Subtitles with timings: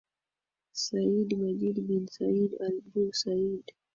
[0.83, 3.65] Sayyid Majid bin Said Al Bu said